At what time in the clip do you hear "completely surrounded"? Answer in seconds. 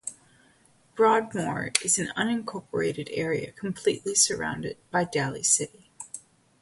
3.51-4.77